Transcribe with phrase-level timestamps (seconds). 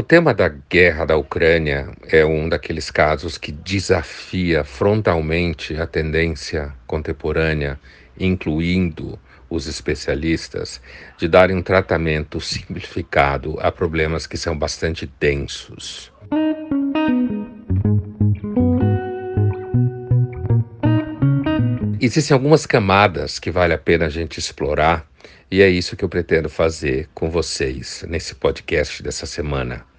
[0.00, 6.72] O tema da guerra da Ucrânia é um daqueles casos que desafia frontalmente a tendência
[6.86, 7.78] contemporânea,
[8.18, 9.18] incluindo
[9.50, 10.80] os especialistas,
[11.18, 16.10] de darem um tratamento simplificado a problemas que são bastante densos.
[22.00, 25.06] Existem algumas camadas que vale a pena a gente explorar
[25.50, 29.89] e é isso que eu pretendo fazer com vocês nesse podcast dessa semana.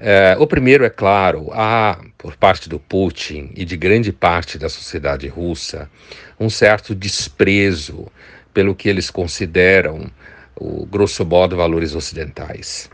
[0.00, 4.70] É, o primeiro, é claro, há, por parte do Putin e de grande parte da
[4.70, 5.90] sociedade russa,
[6.38, 8.06] um certo desprezo
[8.54, 10.10] pelo que eles consideram,
[10.56, 12.90] o grosso modo, valores ocidentais.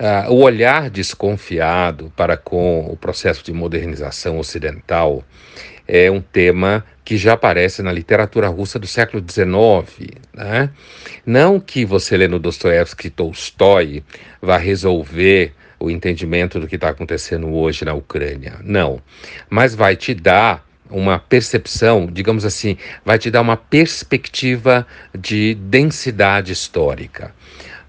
[0.00, 5.24] Uh, o olhar desconfiado para com o processo de modernização ocidental
[5.86, 10.12] é um tema que já aparece na literatura russa do século XIX.
[10.32, 10.70] Né?
[11.26, 14.04] Não que você lendo Dostoiévski e Tolstói
[14.40, 18.56] vá resolver o entendimento do que está acontecendo hoje na Ucrânia.
[18.62, 19.00] Não.
[19.48, 26.52] Mas vai te dar uma percepção, digamos assim, vai te dar uma perspectiva de densidade
[26.52, 27.34] histórica.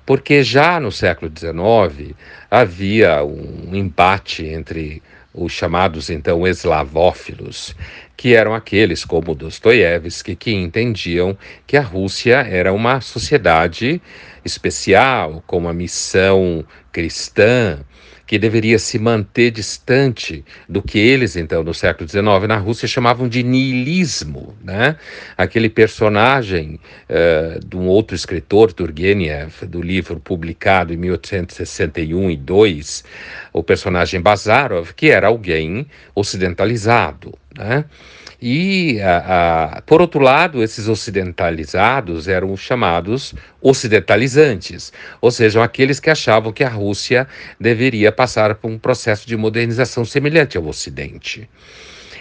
[0.05, 2.15] Porque já no século XIX
[2.49, 5.01] havia um embate entre
[5.33, 7.75] os chamados então eslavófilos,
[8.19, 14.01] que eram aqueles como Dostoiévski que entendiam que a Rússia era uma sociedade
[14.43, 17.79] especial, com uma missão cristã,
[18.27, 23.27] que deveria se manter distante do que eles, então, no século XIX, na Rússia, chamavam
[23.27, 24.53] de niilismo.
[24.61, 24.97] Né?
[25.37, 26.77] Aquele personagem
[27.09, 33.03] uh, de um outro escritor, Turgenev, do livro publicado em 1861 e 2,
[33.53, 37.33] o personagem Bazarov, que era alguém ocidentalizado.
[37.59, 37.83] Né?
[38.41, 46.09] E, a, a, por outro lado, esses ocidentalizados eram chamados ocidentalizantes, ou seja, aqueles que
[46.09, 47.27] achavam que a Rússia
[47.59, 51.49] deveria passar por um processo de modernização semelhante ao Ocidente.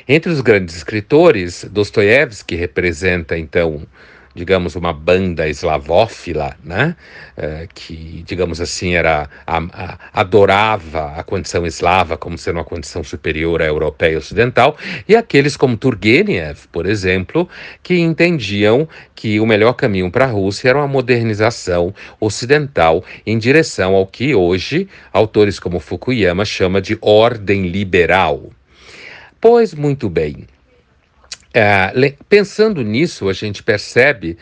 [0.09, 3.87] Entre os grandes escritores, Dostoiévski representa, então,
[4.39, 6.95] digamos, uma banda eslavófila, né?
[7.37, 13.03] Uh, que, digamos assim, era a, a, adorava a condição eslava como sendo uma condição
[13.03, 14.77] superior à europeia ocidental,
[15.09, 17.49] e aqueles como Turgenev, por exemplo,
[17.83, 23.95] que entendiam que o melhor caminho para a Rússia era uma modernização ocidental em direção
[23.95, 28.51] ao que hoje autores como Fukuyama chama de ordem liberal.
[29.41, 30.47] Pois muito bem,
[31.53, 34.37] é, pensando nisso, a gente percebe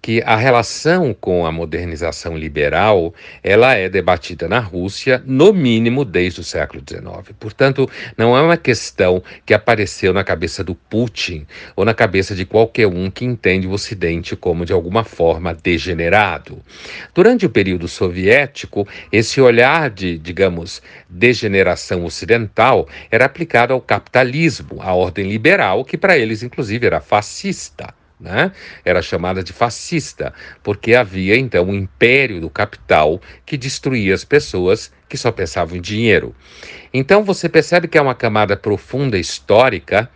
[0.00, 6.40] que a relação com a modernização liberal ela é debatida na Rússia no mínimo desde
[6.40, 7.34] o século XIX.
[7.38, 12.46] Portanto, não é uma questão que apareceu na cabeça do Putin ou na cabeça de
[12.46, 16.62] qualquer um que entende o Ocidente como de alguma forma degenerado.
[17.14, 24.94] Durante o período soviético, esse olhar de, digamos, degeneração ocidental era aplicado ao capitalismo, à
[24.94, 28.52] ordem liberal, que para eles inclusive era fascista né?
[28.84, 34.92] Era chamada de fascista, porque havia então um império do capital que destruía as pessoas
[35.08, 36.34] que só pensavam em dinheiro.
[36.92, 40.10] Então você percebe que é uma camada profunda histórica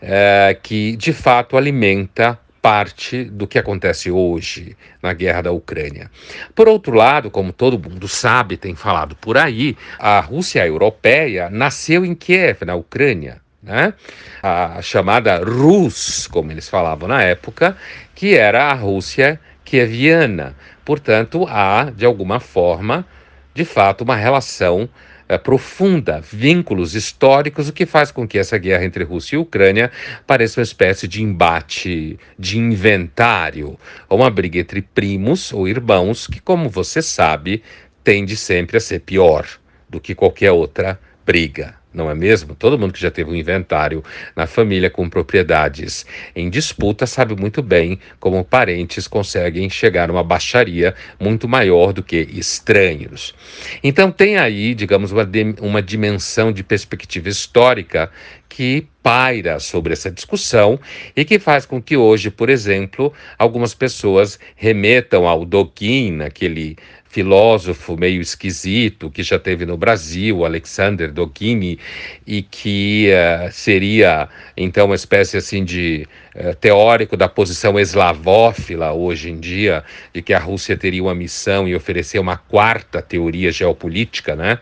[0.00, 6.10] é, que de fato alimenta parte do que acontece hoje na guerra da Ucrânia.
[6.54, 12.04] Por outro lado, como todo mundo sabe, tem falado por aí, a Rússia europeia nasceu
[12.04, 13.94] em Kiev, na Ucrânia né?
[14.42, 17.76] a chamada Rus, como eles falavam na época,
[18.14, 20.56] que era a Rússia kieviana.
[20.84, 23.06] Portanto, há, de alguma forma,
[23.54, 24.88] de fato, uma relação
[25.28, 29.90] é, profunda, vínculos históricos, o que faz com que essa guerra entre Rússia e Ucrânia
[30.26, 33.78] pareça uma espécie de embate de inventário,
[34.08, 37.62] ou uma briga entre primos ou irmãos, que, como você sabe,
[38.02, 39.46] tende sempre a ser pior
[39.88, 42.54] do que qualquer outra briga não é mesmo?
[42.54, 44.02] Todo mundo que já teve um inventário
[44.36, 50.22] na família com propriedades em disputa sabe muito bem como parentes conseguem chegar a uma
[50.22, 53.34] baixaria muito maior do que estranhos.
[53.82, 55.28] Então tem aí, digamos, uma,
[55.60, 58.10] uma dimensão de perspectiva histórica
[58.48, 60.78] que paira sobre essa discussão
[61.16, 66.76] e que faz com que hoje, por exemplo, algumas pessoas remetam ao Dogin, aquele
[67.10, 71.76] filósofo meio esquisito que já teve no Brasil, Alexander Dogini,
[72.24, 79.28] e que uh, seria então uma espécie assim de uh, teórico da posição eslavófila hoje
[79.28, 79.82] em dia,
[80.14, 84.60] de que a Rússia teria uma missão e oferecer uma quarta teoria geopolítica, né,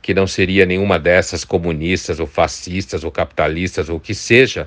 [0.00, 4.66] que não seria nenhuma dessas comunistas ou fascistas ou capitalistas ou o que seja,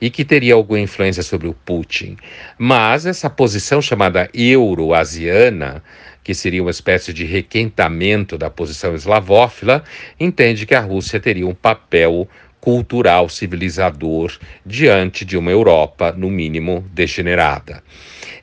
[0.00, 2.16] e que teria alguma influência sobre o Putin.
[2.56, 5.82] Mas essa posição chamada euroasiana
[6.22, 9.82] que seria uma espécie de requentamento da posição eslavófila,
[10.18, 12.28] entende que a Rússia teria um papel
[12.60, 14.32] cultural civilizador
[14.64, 17.82] diante de uma Europa, no mínimo, degenerada.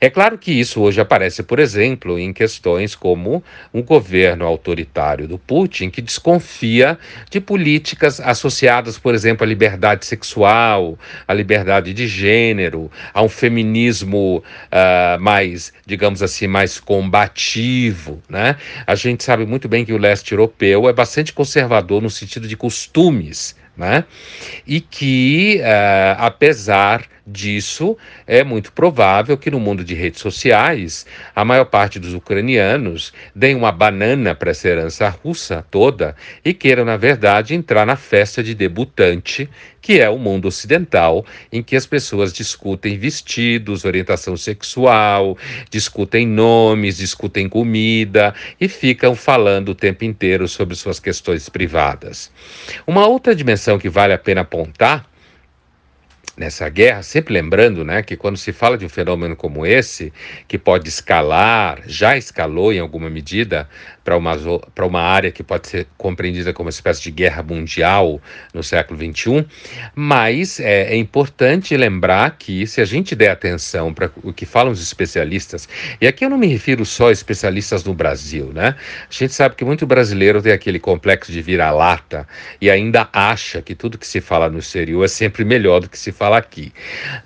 [0.00, 3.42] É claro que isso hoje aparece, por exemplo, em questões como
[3.74, 6.96] um governo autoritário do Putin que desconfia
[7.28, 14.42] de políticas associadas, por exemplo, à liberdade sexual, à liberdade de gênero, a um feminismo
[14.66, 18.22] uh, mais, digamos assim, mais combativo.
[18.28, 18.56] Né?
[18.86, 22.56] A gente sabe muito bem que o leste europeu é bastante conservador no sentido de
[22.56, 24.04] costumes né?
[24.66, 27.96] E que, uh, apesar disso,
[28.26, 33.54] é muito provável que no mundo de redes sociais, a maior parte dos ucranianos deem
[33.54, 38.54] uma banana para essa herança russa toda e queiram, na verdade, entrar na festa de
[38.54, 39.48] debutante,
[39.80, 45.36] que é o mundo ocidental, em que as pessoas discutem vestidos, orientação sexual,
[45.70, 52.30] discutem nomes, discutem comida e ficam falando o tempo inteiro sobre suas questões privadas.
[52.86, 55.07] Uma outra dimensão que vale a pena apontar
[56.38, 60.12] nessa guerra, sempre lembrando né, que quando se fala de um fenômeno como esse,
[60.46, 63.68] que pode escalar, já escalou em alguma medida
[64.08, 64.34] para uma,
[64.86, 68.18] uma área que pode ser compreendida como uma espécie de guerra mundial
[68.54, 69.44] no século XXI,
[69.94, 74.72] mas é, é importante lembrar que se a gente der atenção para o que falam
[74.72, 75.68] os especialistas,
[76.00, 78.76] e aqui eu não me refiro só a especialistas no Brasil, né?
[79.02, 82.26] A gente sabe que muito brasileiro tem aquele complexo de vira-lata
[82.62, 85.98] e ainda acha que tudo que se fala no exterior é sempre melhor do que
[85.98, 86.72] se fala aqui.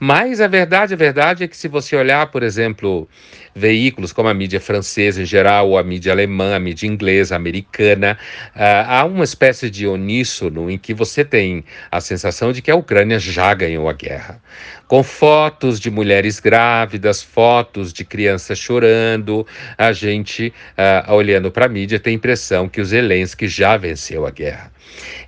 [0.01, 3.09] Mas a verdade, a verdade é que se você olhar, por exemplo,
[3.55, 8.19] veículos como a mídia francesa em geral, ou a mídia alemã, a mídia inglesa, americana,
[8.55, 12.77] uh, há uma espécie de uníssono em que você tem a sensação de que a
[12.77, 14.43] Ucrânia já ganhou a guerra.
[14.87, 19.47] Com fotos de mulheres grávidas, fotos de crianças chorando,
[19.77, 24.27] a gente, uh, olhando para a mídia, tem a impressão que o Zelensky já venceu
[24.27, 24.71] a guerra.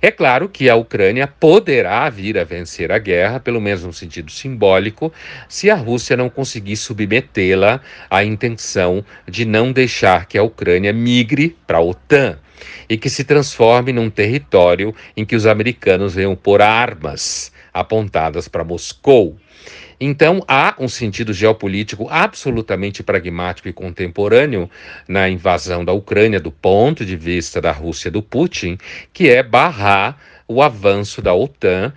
[0.01, 4.31] É claro que a Ucrânia poderá vir a vencer a guerra, pelo menos no sentido
[4.31, 5.11] simbólico,
[5.49, 11.57] se a Rússia não conseguir submetê-la à intenção de não deixar que a Ucrânia migre
[11.65, 12.37] para a OTAN
[12.87, 18.63] e que se transforme num território em que os americanos venham por armas apontadas para
[18.63, 19.37] Moscou.
[19.99, 24.69] Então, há um sentido geopolítico absolutamente pragmático e contemporâneo
[25.07, 28.77] na invasão da Ucrânia, do ponto de vista da Rússia do Putin,
[29.13, 31.93] que é barrar o avanço da OTAN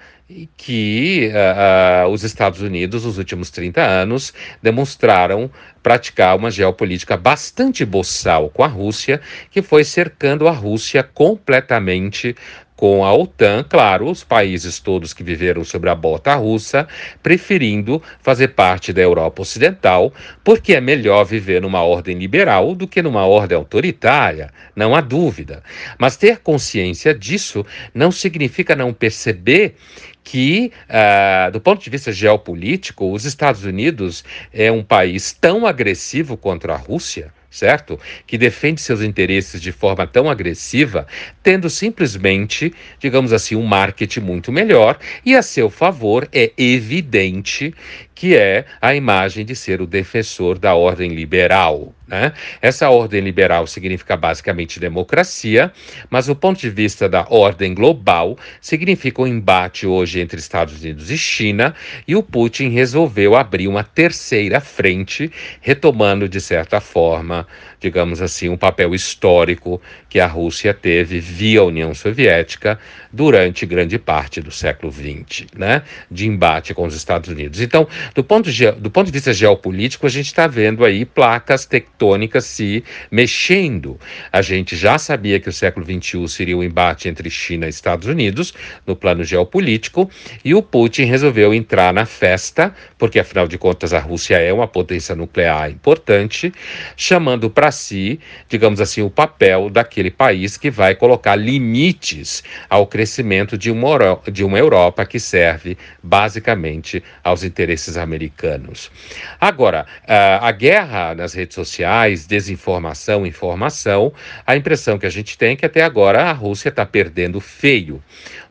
[0.56, 5.50] que uh, uh, os Estados Unidos, nos últimos 30 anos, demonstraram
[5.82, 12.36] praticar uma geopolítica bastante boçal com a Rússia, que foi cercando a Rússia completamente
[12.78, 16.86] com a OTAN, claro, os países todos que viveram sobre a bota russa,
[17.20, 20.14] preferindo fazer parte da Europa Ocidental,
[20.44, 25.60] porque é melhor viver numa ordem liberal do que numa ordem autoritária, não há dúvida.
[25.98, 29.74] Mas ter consciência disso não significa não perceber
[30.22, 36.36] que, uh, do ponto de vista geopolítico, os Estados Unidos é um país tão agressivo
[36.36, 37.98] contra a Rússia certo?
[38.26, 41.06] Que defende seus interesses de forma tão agressiva,
[41.42, 47.74] tendo simplesmente, digamos assim, um marketing muito melhor, e a seu favor é evidente
[48.18, 51.94] que é a imagem de ser o defensor da ordem liberal.
[52.04, 52.32] Né?
[52.60, 55.72] Essa ordem liberal significa basicamente democracia,
[56.10, 61.12] mas do ponto de vista da ordem global, significa um embate hoje entre Estados Unidos
[61.12, 61.76] e China,
[62.08, 67.46] e o Putin resolveu abrir uma terceira frente, retomando, de certa forma,
[67.80, 72.78] digamos assim, um papel histórico que a Rússia teve via União Soviética
[73.12, 75.82] durante grande parte do século XX, né?
[76.10, 77.60] de embate com os Estados Unidos.
[77.60, 81.64] Então, do ponto, de, do ponto de vista geopolítico, a gente está vendo aí placas
[81.64, 83.98] tectônicas se mexendo.
[84.32, 87.70] A gente já sabia que o século XXI seria o um embate entre China e
[87.70, 88.54] Estados Unidos
[88.86, 90.10] no plano geopolítico,
[90.44, 94.66] e o Putin resolveu entrar na festa, porque afinal de contas a Rússia é uma
[94.66, 96.52] potência nuclear importante,
[96.96, 103.58] chamando para si, digamos assim, o papel daquele país que vai colocar limites ao crescimento
[103.58, 108.90] de uma, de uma Europa que serve basicamente aos interesses americanos.
[109.38, 114.12] Agora, a guerra nas redes sociais, desinformação, informação,
[114.46, 118.02] a impressão que a gente tem é que até agora a Rússia está perdendo feio.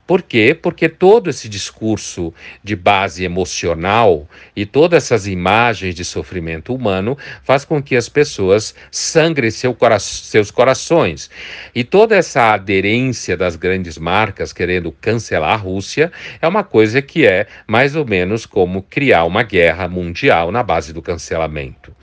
[0.08, 0.58] Por quê?
[0.60, 2.34] Porque todo esse discurso
[2.64, 8.74] de base emocional e todas essas imagens de sofrimento humano faz com que as pessoas
[8.90, 11.30] sangrem seu cora seus corações.
[11.76, 16.10] E toda essa aderência das grandes marcas querendo cancelar a Rússia
[16.42, 20.94] é uma coisa que é mais ou menos como criar uma guerra mundial na base
[20.94, 21.97] do cancelamento.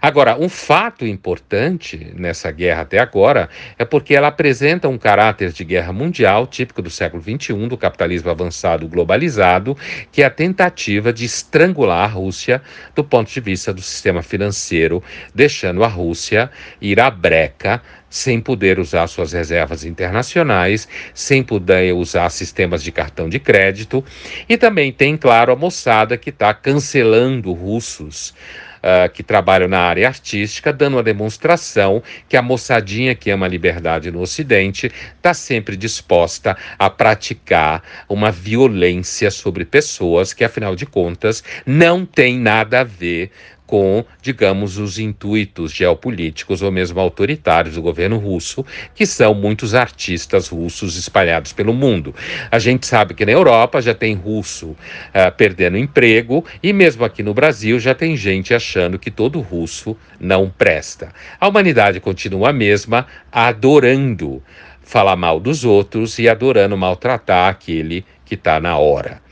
[0.00, 3.48] Agora, um fato importante nessa guerra até agora
[3.78, 8.30] é porque ela apresenta um caráter de guerra mundial típico do século XXI, do capitalismo
[8.30, 9.76] avançado globalizado,
[10.12, 12.62] que é a tentativa de estrangular a Rússia
[12.94, 15.02] do ponto de vista do sistema financeiro,
[15.34, 16.50] deixando a Rússia
[16.80, 23.28] ir à breca sem poder usar suas reservas internacionais, sem poder usar sistemas de cartão
[23.28, 24.04] de crédito,
[24.48, 28.34] e também tem, claro, a moçada que está cancelando russos.
[28.76, 33.48] Uh, que trabalham na área artística, dando uma demonstração que a moçadinha que ama a
[33.48, 40.86] liberdade no Ocidente está sempre disposta a praticar uma violência sobre pessoas que, afinal de
[40.86, 43.30] contas, não tem nada a ver
[43.66, 50.48] com, digamos, os intuitos geopolíticos ou mesmo autoritários do governo russo, que são muitos artistas
[50.48, 52.14] russos espalhados pelo mundo.
[52.50, 54.76] A gente sabe que na Europa já tem russo uh,
[55.36, 60.48] perdendo emprego e mesmo aqui no Brasil já tem gente achando que todo russo não
[60.48, 61.12] presta.
[61.40, 64.42] A humanidade continua a mesma, adorando
[64.82, 69.25] falar mal dos outros e adorando maltratar aquele que está na hora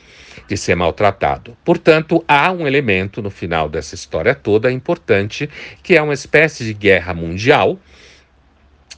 [0.48, 1.56] de ser maltratado.
[1.64, 5.48] Portanto, há um elemento no final dessa história toda importante,
[5.82, 7.78] que é uma espécie de guerra mundial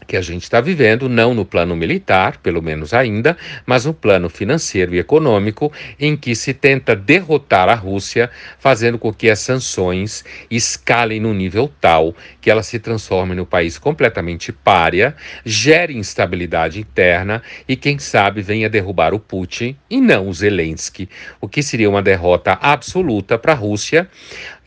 [0.06, 4.28] que a gente está vivendo, não no plano militar, pelo menos ainda, mas no plano
[4.28, 10.24] financeiro e econômico, em que se tenta derrotar a Rússia, fazendo com que as sanções
[10.50, 17.42] escalem no nível tal que ela se transforme no país completamente párea, gere instabilidade interna
[17.68, 21.08] e, quem sabe, venha derrubar o Putin e não o Zelensky,
[21.40, 24.08] o que seria uma derrota absoluta para a Rússia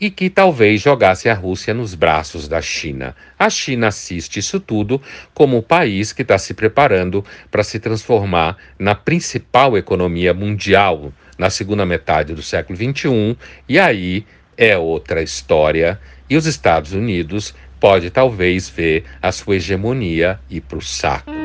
[0.00, 3.14] e que talvez jogasse a Rússia nos braços da China.
[3.38, 5.00] A China assiste isso tudo
[5.34, 11.50] como o país que está se preparando para se transformar na principal economia mundial na
[11.50, 13.36] segunda metade do século XXI,
[13.68, 14.26] e aí
[14.56, 15.98] é outra história.
[16.28, 21.39] E os Estados Unidos pode talvez ver a sua hegemonia ir para o saco.